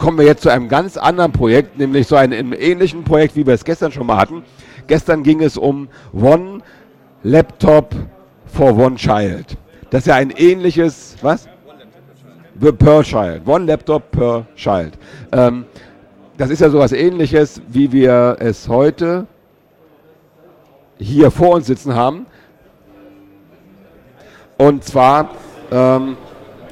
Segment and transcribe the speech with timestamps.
[0.00, 3.52] kommen wir jetzt zu einem ganz anderen Projekt, nämlich so einem ähnlichen Projekt, wie wir
[3.52, 4.42] es gestern schon mal hatten.
[4.86, 6.62] Gestern ging es um One
[7.22, 7.94] Laptop
[8.46, 9.58] for One Child.
[9.90, 11.48] Das ist ja ein ähnliches, was?
[12.78, 13.46] Per Child.
[13.46, 14.94] One Laptop per Child.
[15.32, 15.66] Ähm,
[16.38, 19.26] das ist ja sowas ähnliches, wie wir es heute
[20.98, 22.24] hier vor uns sitzen haben.
[24.56, 25.30] Und zwar
[25.70, 26.16] ähm,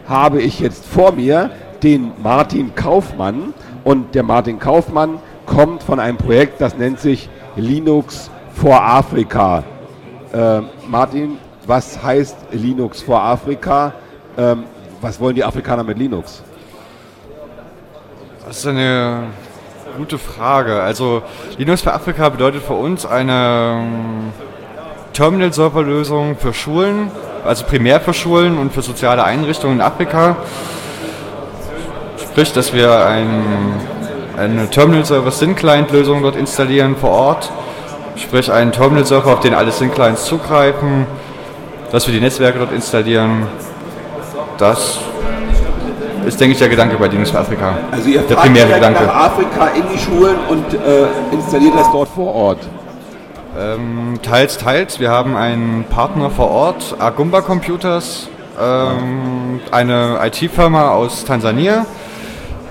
[0.07, 1.51] habe ich jetzt vor mir
[1.83, 3.55] den Martin Kaufmann.
[3.85, 9.65] Und der Martin Kaufmann kommt von einem Projekt, das nennt sich Linux for Afrika.
[10.33, 13.93] Äh, Martin, was heißt Linux for Afrika?
[14.37, 14.65] Ähm,
[15.01, 16.43] was wollen die Afrikaner mit Linux?
[18.47, 19.25] Das ist eine
[19.97, 20.81] gute Frage.
[20.81, 21.23] Also
[21.57, 24.33] Linux für Afrika bedeutet für uns eine ähm,
[25.13, 27.11] Terminal-Server-Lösung für Schulen,
[27.45, 30.37] also primär für Schulen und für soziale Einrichtungen in Afrika.
[32.39, 33.43] Sprich, dass wir ein,
[34.37, 37.51] eine Terminal-Server-Syn-Client-Lösung dort installieren vor Ort.
[38.15, 41.09] Sprich, einen Terminal-Server, auf den alle Syn-Clients zugreifen,
[41.91, 43.49] dass wir die Netzwerke dort installieren.
[44.57, 45.01] Das
[46.27, 47.77] ist, denke ich, der Gedanke bei Linux für Afrika.
[47.91, 49.03] Also ihr der primäre Gedanke.
[49.03, 52.61] nach Afrika in die Schulen und äh, installiert das dort vor Ort?
[53.59, 55.01] Ähm, teils, teils.
[55.01, 58.29] Wir haben einen Partner vor Ort, Agumba Computers,
[58.63, 61.85] ähm, eine IT-Firma aus Tansania,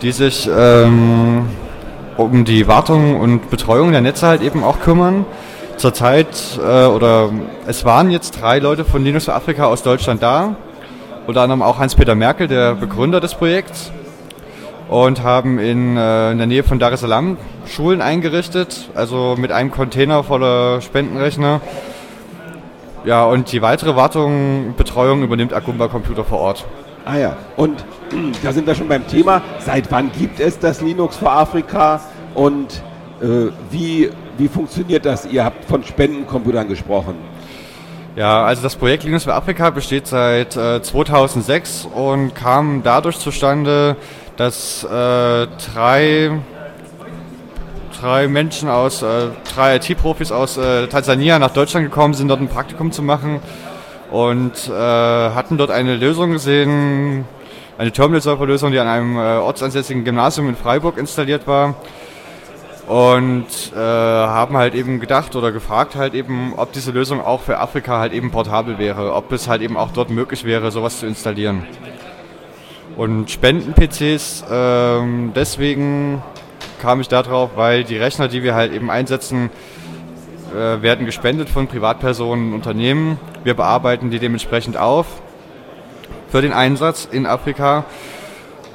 [0.01, 1.47] die sich ähm,
[2.17, 5.25] um die Wartung und Betreuung der Netze halt eben auch kümmern.
[5.77, 7.29] Zurzeit, äh, oder
[7.67, 10.55] es waren jetzt drei Leute von Linux für Afrika aus Deutschland da,
[11.27, 13.91] unter anderem auch Hans-Peter Merkel, der Begründer des Projekts,
[14.89, 17.37] und haben in, äh, in der Nähe von Dar es Salaam
[17.67, 21.61] Schulen eingerichtet, also mit einem Container voller Spendenrechner.
[23.05, 26.65] Ja, und die weitere Wartung, Betreuung übernimmt Agumba Computer vor Ort.
[27.09, 27.85] Ah ja, und
[28.43, 29.41] da sind wir schon beim Thema.
[29.59, 32.01] Seit wann gibt es das Linux für Afrika
[32.35, 32.83] und
[33.21, 35.25] äh, wie, wie funktioniert das?
[35.25, 37.15] Ihr habt von Spendencomputern gesprochen.
[38.17, 43.95] Ja, also das Projekt Linux für Afrika besteht seit äh, 2006 und kam dadurch zustande,
[44.35, 44.87] dass äh,
[45.73, 46.31] drei,
[48.01, 52.49] drei Menschen aus, äh, drei IT-Profis aus äh, Tansania nach Deutschland gekommen sind, dort ein
[52.49, 53.39] Praktikum zu machen
[54.11, 57.25] und äh, hatten dort eine Lösung gesehen,
[57.77, 61.75] eine Terminal-Server-Lösung, die an einem äh, ortsansässigen Gymnasium in Freiburg installiert war
[62.87, 67.59] und äh, haben halt eben gedacht oder gefragt halt eben, ob diese Lösung auch für
[67.59, 71.05] Afrika halt eben portabel wäre, ob es halt eben auch dort möglich wäre, sowas zu
[71.05, 71.65] installieren.
[72.95, 76.23] Und Spenden-PCs, ähm, deswegen
[76.81, 79.49] kam ich darauf, weil die Rechner, die wir halt eben einsetzen,
[80.53, 83.19] äh, werden gespendet von Privatpersonen und Unternehmen.
[83.43, 85.05] Wir bearbeiten die dementsprechend auf
[86.29, 87.85] für den Einsatz in Afrika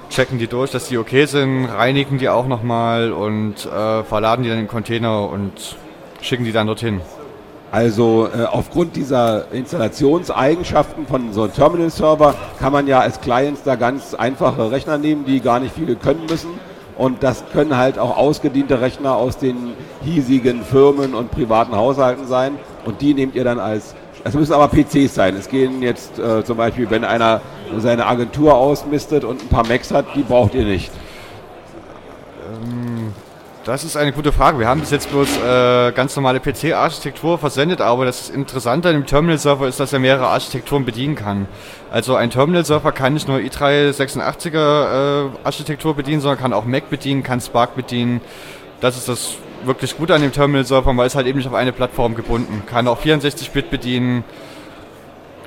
[0.09, 4.49] checken die durch, dass die okay sind, reinigen die auch nochmal und äh, verladen die
[4.49, 5.77] dann in den Container und
[6.21, 7.00] schicken die dann dorthin.
[7.71, 13.77] Also äh, aufgrund dieser Installationseigenschaften von so einem Terminal-Server kann man ja als Clients da
[13.77, 16.50] ganz einfache Rechner nehmen, die gar nicht viele können müssen.
[16.97, 19.73] Und das können halt auch ausgediente Rechner aus den
[20.03, 22.59] hiesigen Firmen und privaten Haushalten sein.
[22.85, 23.95] Und die nehmt ihr dann als
[24.25, 25.37] es müssen aber PCs sein.
[25.37, 27.41] Es gehen jetzt äh, zum Beispiel, wenn einer
[27.79, 30.93] seine Agentur ausmistet und ein paar Macs hat, die braucht ihr nicht.
[32.49, 33.13] Ähm,
[33.65, 34.59] das ist eine gute Frage.
[34.59, 39.06] Wir haben bis jetzt bloß äh, ganz normale PC-Architektur versendet, aber das Interessante an dem
[39.06, 41.47] Terminal-Server ist, dass er mehrere Architekturen bedienen kann.
[41.91, 47.41] Also ein Terminal-Server kann nicht nur i386er äh, bedienen, sondern kann auch Mac bedienen, kann
[47.41, 48.21] Spark bedienen.
[48.81, 49.34] Das ist das
[49.65, 52.65] wirklich gut an dem Terminal-Server, weil es halt eben nicht auf eine Plattform gebunden.
[52.67, 54.25] Kann auch 64-Bit bedienen.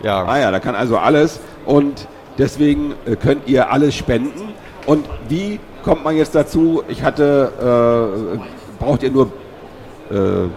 [0.03, 0.23] Ja.
[0.23, 4.53] Ah ja, da kann also alles und deswegen äh, könnt ihr alles spenden.
[4.85, 6.83] Und wie kommt man jetzt dazu?
[6.87, 9.31] Ich hatte, äh, braucht ihr nur
[10.11, 10.47] äh,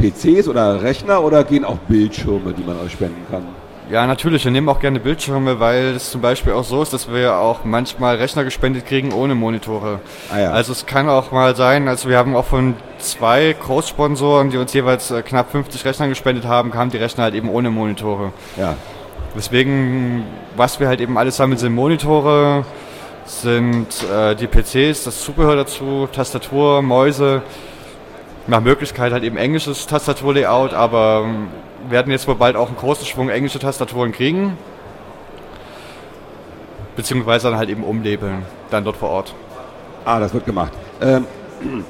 [0.00, 3.42] PCs oder Rechner oder gehen auch Bildschirme, die man euch spenden kann?
[3.90, 4.44] Ja, natürlich.
[4.44, 7.64] Wir nehmen auch gerne Bildschirme, weil es zum Beispiel auch so ist, dass wir auch
[7.64, 9.98] manchmal Rechner gespendet kriegen ohne Monitore.
[10.32, 10.50] Ah, ja.
[10.52, 14.72] Also es kann auch mal sein, also wir haben auch von zwei Großsponsoren, die uns
[14.72, 18.32] jeweils äh, knapp 50 Rechner gespendet haben, kamen die Rechner halt eben ohne Monitore.
[18.56, 18.76] Ja.
[19.36, 20.24] Deswegen,
[20.56, 22.64] was wir halt eben alles sammeln, sind Monitore,
[23.24, 27.42] sind äh, die PCs, das Zubehör dazu, Tastatur, Mäuse,
[28.46, 31.48] nach Möglichkeit halt eben englisches Tastaturlayout, aber ähm,
[31.88, 34.58] werden jetzt wohl bald auch einen großen Schwung englische Tastaturen kriegen.
[36.96, 39.34] Beziehungsweise dann halt eben umlabeln, dann dort vor Ort.
[40.04, 40.72] Ah, das wird gemacht.
[41.00, 41.26] Ähm,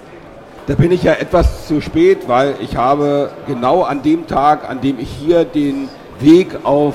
[0.67, 4.81] da bin ich ja etwas zu spät, weil ich habe genau an dem Tag, an
[4.81, 5.89] dem ich hier den
[6.21, 6.95] Weg auf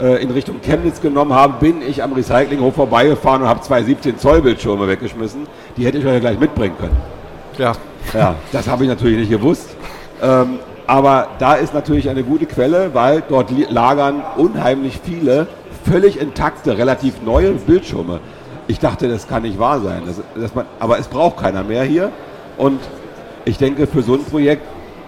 [0.00, 4.18] äh, in Richtung Chemnitz genommen habe, bin ich am Recyclinghof vorbeigefahren und habe zwei 17
[4.18, 5.46] Zoll Bildschirme weggeschmissen.
[5.76, 6.96] Die hätte ich euch ja gleich mitbringen können.
[7.58, 7.72] Ja.
[8.12, 9.70] Ja, das habe ich natürlich nicht gewusst.
[10.22, 15.46] Ähm, aber da ist natürlich eine gute Quelle, weil dort lagern unheimlich viele
[15.84, 18.20] völlig intakte, relativ neue Bildschirme.
[18.66, 20.02] Ich dachte, das kann nicht wahr sein.
[20.06, 22.10] Das, das man, aber es braucht keiner mehr hier.
[22.56, 22.80] Und
[23.44, 24.62] ich denke, für so ein Projekt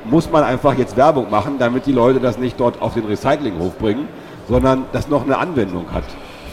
[0.04, 3.76] muss man einfach jetzt Werbung machen, damit die Leute das nicht dort auf den Recyclinghof
[3.78, 4.08] bringen,
[4.48, 6.04] sondern das noch eine Anwendung hat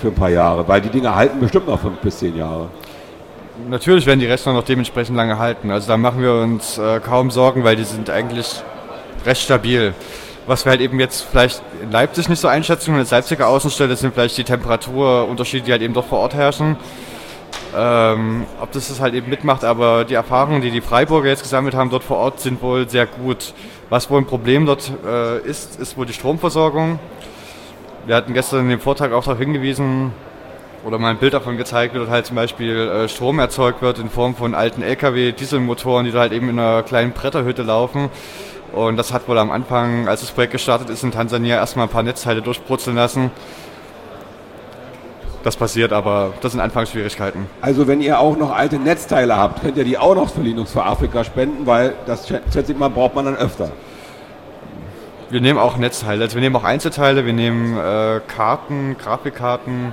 [0.01, 2.67] für ein paar Jahre, weil die Dinge halten bestimmt noch fünf bis zehn Jahre.
[3.69, 5.69] Natürlich werden die Rechner noch dementsprechend lange halten.
[5.69, 8.61] Also da machen wir uns äh, kaum Sorgen, weil die sind eigentlich
[9.25, 9.93] recht stabil.
[10.47, 14.13] Was wir halt eben jetzt vielleicht in Leipzig nicht so einschätzen, als Leipziger Außenstelle sind
[14.13, 16.75] vielleicht die Temperaturunterschiede, die halt eben dort vor Ort herrschen.
[17.75, 21.75] Ähm, ob das das halt eben mitmacht, aber die Erfahrungen, die die Freiburger jetzt gesammelt
[21.75, 23.53] haben dort vor Ort, sind wohl sehr gut.
[23.89, 26.99] Was wohl ein Problem dort äh, ist, ist wohl die Stromversorgung.
[28.05, 30.11] Wir hatten gestern in dem Vortrag auch darauf hingewiesen,
[30.85, 34.09] oder mal ein Bild davon gezeigt wird, halt zum Beispiel äh, Strom erzeugt wird in
[34.09, 38.09] Form von alten LKW, Dieselmotoren, die da halt eben in einer kleinen Bretterhütte laufen.
[38.73, 41.91] Und das hat wohl am Anfang, als das Projekt gestartet ist, in Tansania erstmal ein
[41.91, 43.31] paar Netzteile durchbrutzeln lassen.
[45.43, 47.45] Das passiert, aber das sind Anfangsschwierigkeiten.
[47.61, 50.71] Also wenn ihr auch noch alte Netzteile habt, könnt ihr die auch noch für Linux
[50.71, 53.71] für Afrika spenden, weil das schätze ich mal braucht man dann öfter.
[55.33, 59.91] Wir nehmen auch Netzteile, also wir nehmen auch Einzelteile, wir nehmen äh, Karten, Grafikkarten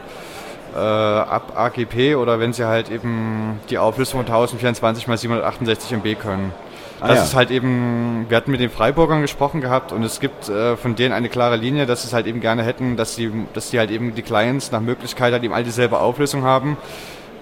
[0.74, 6.20] äh, ab AGP oder wenn sie halt eben die Auflösung von 1024 x 768 MB
[6.20, 6.52] können.
[7.00, 7.24] Ah, das ja.
[7.24, 10.94] ist halt eben, wir hatten mit den Freiburgern gesprochen gehabt und es gibt äh, von
[10.94, 13.78] denen eine klare Linie, dass sie es halt eben gerne hätten, dass sie, dass die
[13.78, 16.76] halt eben die Clients nach Möglichkeit halt eben all dieselbe Auflösung haben.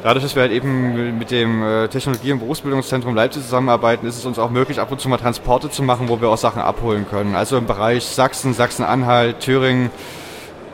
[0.02, 4.24] Dadurch, dass wir halt eben mit dem äh, Technologie- und Berufsbildungszentrum Leipzig zusammenarbeiten, ist es
[4.24, 7.06] uns auch möglich, ab und zu mal Transporte zu machen, wo wir auch Sachen abholen
[7.08, 7.34] können.
[7.34, 9.90] Also im Bereich Sachsen, Sachsen-Anhalt, Thüringen,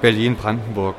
[0.00, 0.95] Berlin, Brandenburg.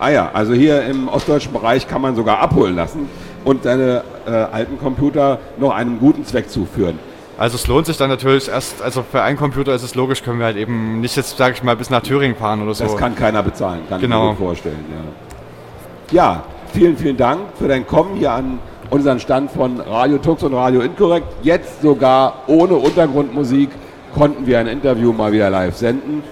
[0.00, 3.08] Ah ja, also hier im ostdeutschen Bereich kann man sogar abholen lassen
[3.44, 6.98] und seine äh, alten Computer noch einem guten Zweck zuführen.
[7.38, 10.38] Also es lohnt sich dann natürlich erst, also für einen Computer ist es logisch, können
[10.38, 12.84] wir halt eben nicht jetzt, sage ich mal, bis nach Thüringen fahren oder so.
[12.84, 14.32] Das kann keiner bezahlen, kann genau.
[14.32, 14.84] ich mir vorstellen.
[16.10, 16.22] Ja.
[16.22, 18.58] ja, vielen, vielen Dank für dein Kommen hier an
[18.90, 21.26] unseren Stand von Radio Tux und Radio Inkorrekt.
[21.42, 23.70] Jetzt sogar ohne Untergrundmusik
[24.14, 26.22] konnten wir ein Interview mal wieder live senden.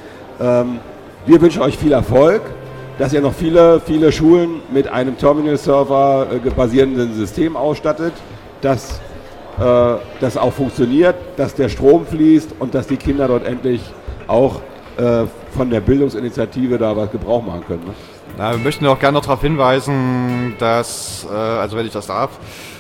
[0.40, 0.80] Ähm,
[1.26, 2.42] wir wünschen euch viel Erfolg,
[2.99, 8.12] dass ihr noch viele, viele Schulen mit einem Terminal-Server äh, basierenden System ausstattet,
[8.61, 9.00] dass
[9.59, 13.83] äh, das auch funktioniert, dass der Strom fließt und dass die Kinder dort endlich
[14.26, 14.61] auch
[14.97, 17.85] äh, von der Bildungsinitiative da was Gebrauch machen können.
[17.87, 17.95] Ne?
[18.38, 22.30] Na, wir möchten auch gerne noch darauf hinweisen, dass, äh, also wenn ich das darf,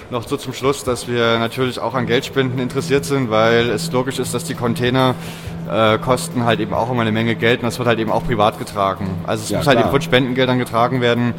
[0.08, 4.20] noch so zum Schluss, dass wir natürlich auch an Geldspenden interessiert sind, weil es logisch
[4.20, 5.16] ist, dass die Container
[5.68, 8.24] äh, kosten halt eben auch immer eine Menge Geld und das wird halt eben auch
[8.24, 9.10] privat getragen.
[9.26, 9.74] Also es ja, muss klar.
[9.74, 11.34] halt eben von Spendengeldern getragen werden.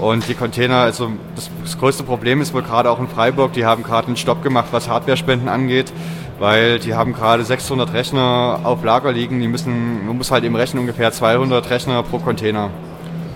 [0.00, 3.64] Und die Container, also das, das größte Problem ist wohl gerade auch in Freiburg, die
[3.66, 5.92] haben gerade einen Stopp gemacht, was Hardware-Spenden angeht,
[6.40, 10.56] weil die haben gerade 600 Rechner auf Lager liegen, die müssen, man muss halt eben
[10.56, 12.70] rechnen ungefähr 200 Rechner pro Container.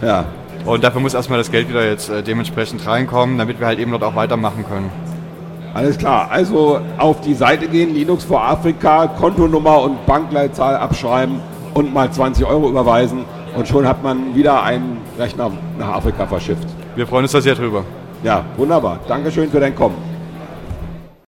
[0.04, 0.26] Ja.
[0.64, 3.90] Und dafür muss erstmal das Geld wieder jetzt äh, dementsprechend reinkommen, damit wir halt eben
[3.90, 4.90] dort auch weitermachen können.
[5.74, 11.40] Alles klar, also auf die Seite gehen, Linux for Afrika, Kontonummer und Bankleitzahl abschreiben
[11.74, 13.24] und mal 20 Euro überweisen
[13.56, 16.68] und schon hat man wieder einen Rechner nach Afrika verschifft.
[16.94, 17.84] Wir freuen uns da sehr drüber.
[18.22, 19.00] Ja, wunderbar.
[19.08, 19.96] Dankeschön für dein Kommen.